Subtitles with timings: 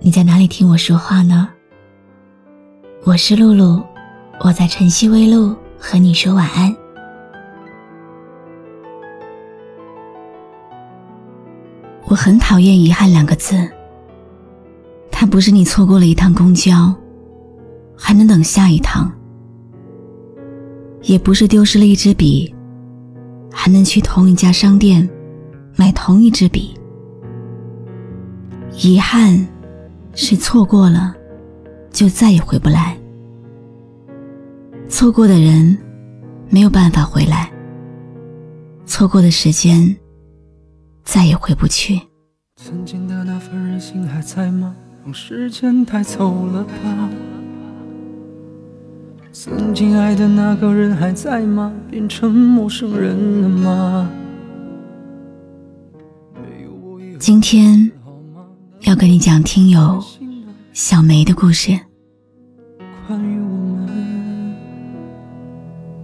[0.00, 1.48] 你在哪里听我说话呢？
[3.04, 3.82] 我是露露，
[4.40, 6.74] 我在晨曦微露和你说晚安。
[12.06, 13.56] 我很讨厌遗憾两个字。
[15.10, 16.94] 它不是你错过了一趟公交，
[17.96, 19.08] 还能等下一趟；
[21.02, 22.52] 也不是丢失了一支笔，
[23.50, 25.08] 还能去同一家商店
[25.76, 26.74] 买同一支笔。
[28.76, 29.46] 遗憾。
[30.14, 31.14] 是错过了，
[31.90, 32.96] 就再也回不来。
[34.88, 35.76] 错过的人
[36.48, 37.52] 没有办法回来，
[38.86, 39.96] 错过的时间
[41.02, 42.00] 再也回不去。
[42.56, 44.74] 曾经的那份任性还在吗？
[45.04, 47.10] 让时间带走了吧。
[49.32, 51.72] 曾经爱的那个人还在吗？
[51.90, 54.10] 变成陌生人了吗？
[57.18, 57.90] 今天。
[58.84, 60.02] 要跟你讲听友
[60.74, 61.70] 小梅的故事。
[63.06, 64.54] 关于我们，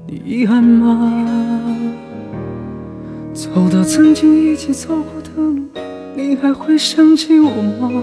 [0.06, 1.76] 你遗憾吗？
[3.34, 5.60] 走到曾经一起走过的路，
[6.16, 8.02] 你还会想起我吗？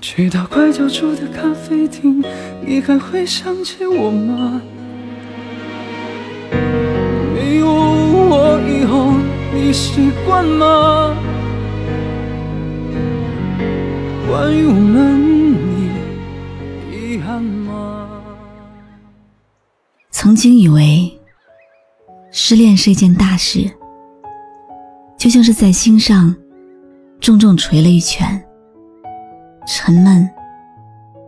[0.00, 2.24] 去到拐角处的咖啡厅，
[2.66, 4.60] 你还会想起我吗？
[7.32, 9.12] 没有我以后，
[9.54, 11.16] 你习惯吗？
[14.32, 15.52] 关于我们，
[16.90, 18.08] 你遗憾吗？
[20.10, 21.20] 曾经以为
[22.30, 23.70] 失恋是一件大事，
[25.18, 26.34] 就像是在心上
[27.20, 28.42] 重重捶了一拳，
[29.66, 30.26] 沉闷、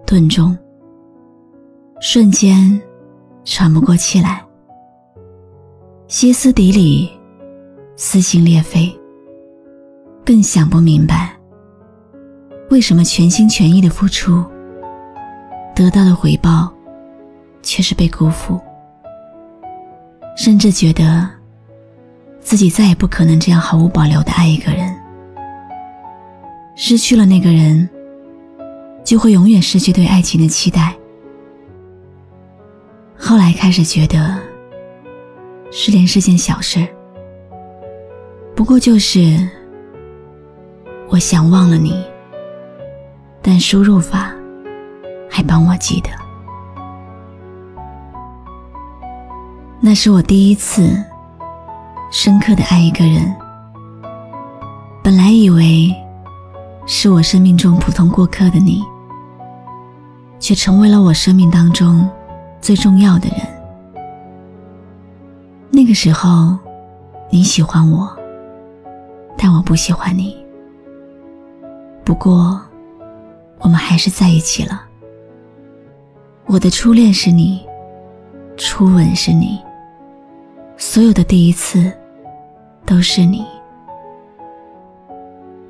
[0.07, 0.57] 顿重，
[2.01, 2.81] 瞬间
[3.45, 4.43] 喘不过气来，
[6.09, 7.11] 歇斯底里，
[7.97, 8.91] 撕心裂肺，
[10.25, 11.34] 更想不明白。
[12.75, 14.45] 为什么全心全意的付出，
[15.77, 16.69] 得到的回报
[17.63, 18.61] 却是被辜负？
[20.37, 21.31] 甚至觉得
[22.41, 24.93] 自己再也不可能这样毫无保留的爱一个人。
[26.75, 27.89] 失去了那个人，
[29.05, 30.93] 就会永远失去对爱情的期待。
[33.17, 34.37] 后来开始觉得，
[35.71, 36.85] 失恋是件小事，
[38.57, 39.49] 不过就是
[41.09, 42.05] 我想忘了你。
[43.47, 44.33] 但输入法
[45.31, 46.09] 还帮我记得，
[49.81, 50.97] 那是我第一次
[52.11, 53.37] 深刻的爱一个人。
[55.03, 55.95] 本来以为
[56.87, 58.83] 是我生命中普通过客的你，
[60.41, 62.09] 却成为了我生命当中
[62.63, 64.03] 最重要的人。
[65.71, 66.57] 那个时候，
[67.29, 68.09] 你喜欢我，
[69.37, 70.35] 但我不喜欢你。
[72.03, 72.59] 不过。
[73.65, 74.83] 我们还是在一起了。
[76.45, 77.65] 我的初恋是你，
[78.59, 79.59] 初吻是你，
[80.77, 81.91] 所有的第一次
[82.85, 83.43] 都是你。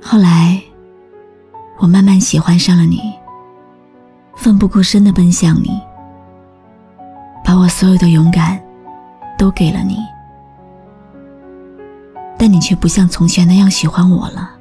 [0.01, 0.61] 后来，
[1.77, 2.99] 我慢慢喜欢上了你，
[4.35, 5.79] 奋不顾身的奔向你，
[7.45, 8.61] 把我所有的勇敢
[9.37, 9.99] 都给了你，
[12.37, 14.51] 但你却不像从前那样喜欢我了。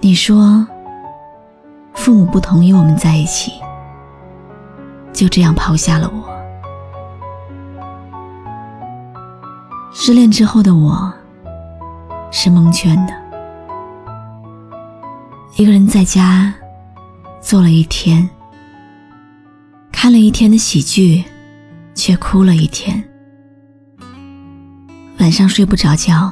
[0.00, 0.66] 你说。
[1.98, 3.52] 父母不同意我们在一起，
[5.12, 6.38] 就这样抛下了我。
[9.92, 11.12] 失恋之后的我，
[12.30, 13.12] 是蒙圈的，
[15.56, 16.54] 一个人在家
[17.42, 18.26] 坐了一天，
[19.90, 21.24] 看了一天的喜剧，
[21.96, 23.02] 却哭了一天。
[25.18, 26.30] 晚上睡不着觉，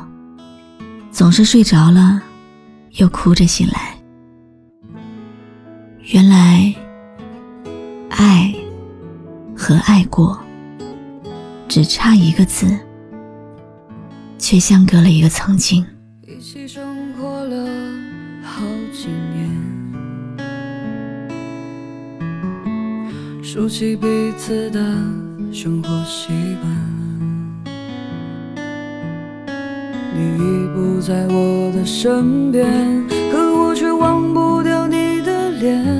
[1.11, 2.23] 总是睡着了，
[2.93, 3.96] 又哭着醒来。
[6.09, 6.73] 原来，
[8.11, 8.55] 爱
[9.57, 10.39] 和爱过，
[11.67, 12.79] 只差一个字，
[14.39, 15.85] 却相隔了一个曾经。
[16.25, 17.67] 一起生活了
[18.41, 18.63] 好
[18.93, 19.51] 几年，
[23.43, 24.07] 熟悉彼
[24.39, 24.79] 此的
[25.53, 26.29] 生活习
[26.63, 26.73] 惯。
[30.15, 32.65] 你已不在我的身边，
[33.33, 35.96] 可我却忘不掉你的脸。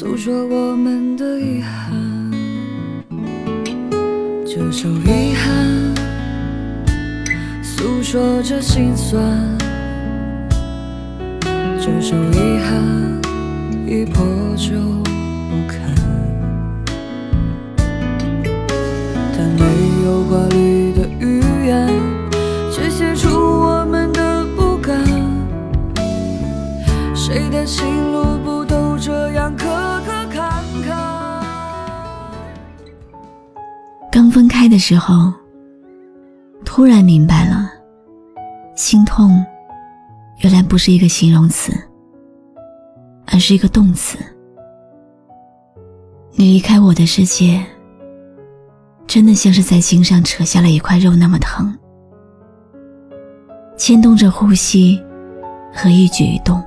[0.00, 1.90] 诉说我们的遗憾。
[4.46, 5.66] 这首遗憾，
[7.64, 9.20] 诉说着心酸。
[11.80, 13.20] 这首遗憾，
[13.88, 14.24] 已破
[14.56, 14.76] 旧
[15.50, 15.92] 不堪。
[19.36, 19.64] 但没
[20.04, 21.88] 有华丽的语言，
[22.70, 25.04] 却写出我们的不甘。
[27.16, 27.84] 谁的心
[34.30, 35.32] 分开的时候，
[36.64, 37.70] 突然明白了，
[38.74, 39.44] 心痛
[40.40, 41.72] 原来不是一个形容词，
[43.26, 44.18] 而是一个动词。
[46.32, 47.64] 你离开我的世界，
[49.06, 51.76] 真的像是在心上扯下了一块肉那么疼，
[53.76, 55.02] 牵动着呼吸
[55.72, 56.62] 和一举一动。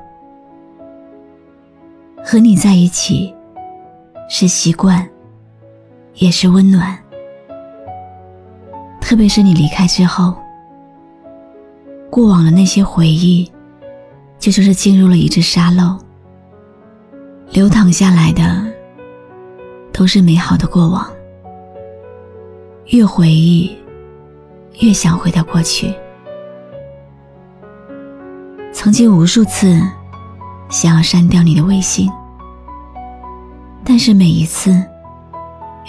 [2.23, 3.33] 和你在一起，
[4.29, 5.07] 是习惯，
[6.15, 7.00] 也是温暖。
[9.11, 10.33] 特别是你离开之后，
[12.09, 13.51] 过往的那些回忆，
[14.39, 15.97] 就像是进入了一只沙漏，
[17.49, 18.65] 流淌下来的
[19.91, 21.05] 都是美好的过往。
[22.85, 23.77] 越回忆，
[24.79, 25.93] 越想回到过去。
[28.71, 29.77] 曾经无数次
[30.69, 32.09] 想要删掉你的微信，
[33.83, 34.71] 但是每一次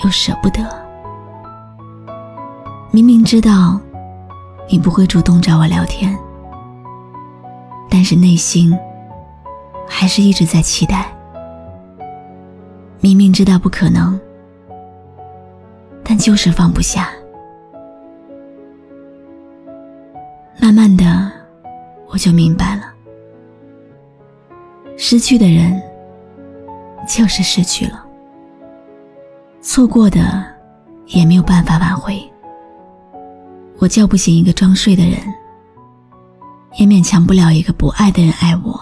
[0.02, 0.81] 又舍不得。
[2.94, 3.80] 明明知道
[4.68, 6.14] 你不会主动找我聊天，
[7.88, 8.78] 但是内心
[9.88, 11.10] 还是一直在期待。
[13.00, 14.20] 明明知道不可能，
[16.04, 17.08] 但就是放不下。
[20.60, 21.32] 慢慢的，
[22.08, 22.82] 我就明白了，
[24.98, 25.80] 失去的人
[27.08, 28.04] 就是失去了，
[29.62, 30.44] 错过的
[31.06, 32.22] 也没有办法挽回。
[33.82, 35.18] 我叫不醒一个装睡的人，
[36.78, 38.80] 也勉强不了一个不爱的人爱我。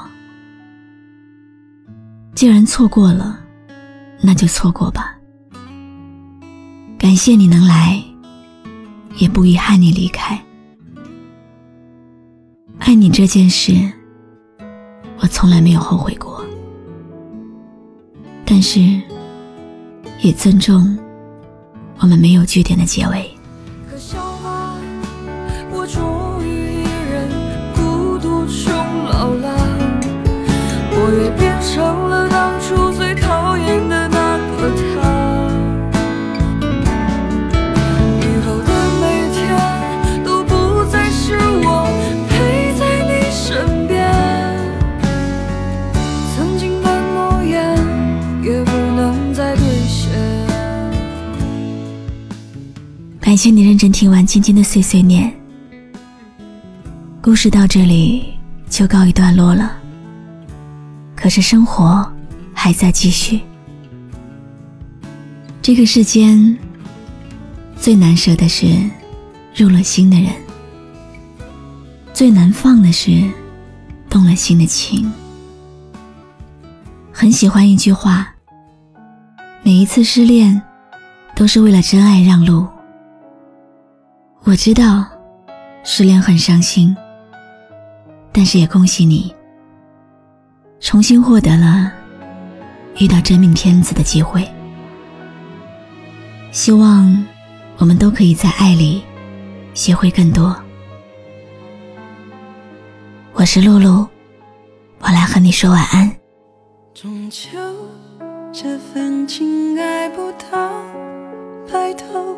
[2.34, 3.40] 既然错过了，
[4.20, 5.16] 那就错过吧。
[6.98, 7.98] 感谢你能来，
[9.16, 10.38] 也不遗憾你离开。
[12.78, 13.72] 爱你这件事，
[15.20, 16.44] 我从来没有后悔过。
[18.44, 19.00] 但是，
[20.20, 20.94] 也尊重
[22.00, 23.39] 我们没有句点的结尾。
[53.30, 55.32] 感谢你认真听完今天的碎碎念，
[57.22, 58.34] 故事到这里
[58.68, 59.70] 就告一段落了。
[61.14, 62.04] 可是生活
[62.52, 63.40] 还在继续。
[65.62, 66.58] 这个世间
[67.76, 68.66] 最难舍的是
[69.54, 70.32] 入了心的人，
[72.12, 73.22] 最难放的是
[74.08, 75.08] 动了心的情。
[77.12, 78.34] 很喜欢一句话：
[79.62, 80.60] 每一次失恋，
[81.36, 82.66] 都是为了真爱让路。
[84.42, 85.04] 我知道，
[85.84, 86.96] 失恋很伤心，
[88.32, 89.32] 但是也恭喜你，
[90.80, 91.92] 重新获得了
[92.96, 94.48] 遇到真命天子的机会。
[96.52, 97.24] 希望
[97.76, 99.04] 我们都可以在爱里
[99.74, 100.56] 学会更多。
[103.34, 104.08] 我是露露，
[105.00, 106.10] 我来和你说晚安。
[106.94, 107.48] 终究，
[108.52, 110.82] 这份情爱不到
[111.70, 112.36] 白头，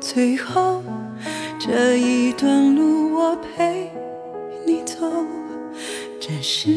[0.00, 0.82] 最后。
[1.58, 3.90] 这一段路我陪
[4.66, 5.06] 你走，
[6.20, 6.68] 只是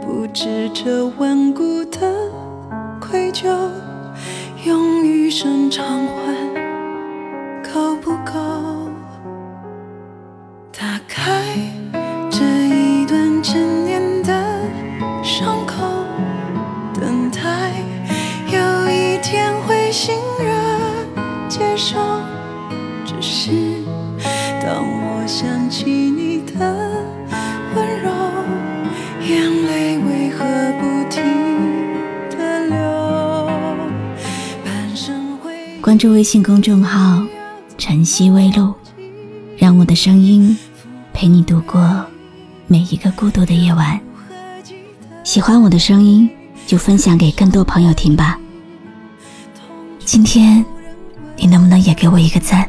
[0.00, 2.30] 不知这顽固的
[3.00, 3.48] 愧疚，
[4.66, 6.34] 用余生偿还
[7.62, 8.57] 够不够？
[23.20, 23.50] 是
[24.62, 27.04] 当我想起你的
[27.74, 28.10] 温柔
[29.26, 30.44] 眼泪为何
[30.78, 31.24] 不停
[32.30, 32.76] 的流？
[35.80, 37.26] 关注微信公众号
[37.76, 38.72] 晨曦微露
[39.56, 40.56] 让我的声音
[41.12, 42.06] 陪你度过
[42.66, 44.00] 每一个孤独的夜晚。
[45.24, 46.30] 喜欢我的声音
[46.66, 48.38] 就分享给更多朋友听吧。
[50.04, 50.64] 今天
[51.36, 52.68] 你能不能也给我一个赞？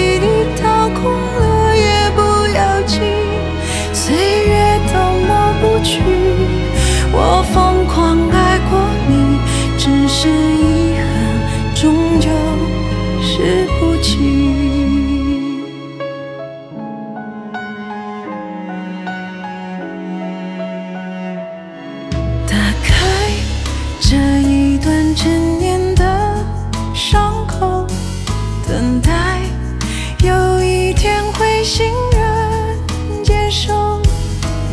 [31.63, 34.01] 欣然接受，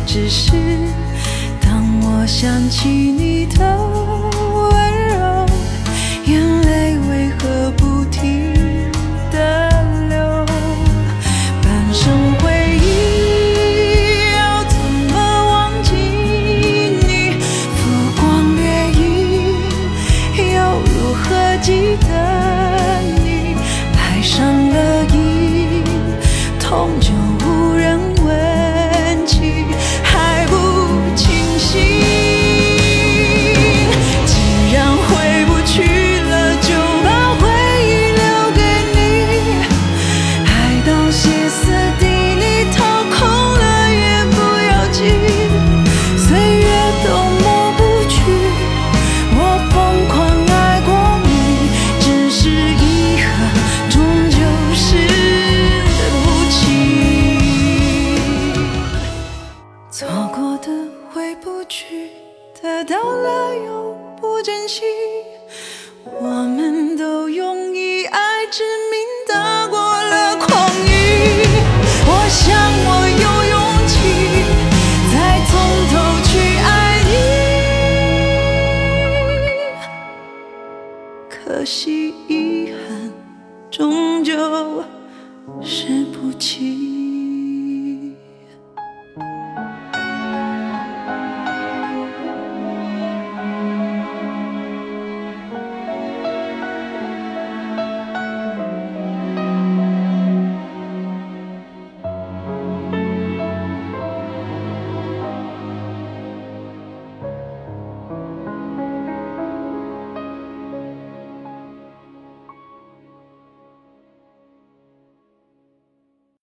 [0.07, 0.51] 只是
[1.61, 4.28] 当我想起你的。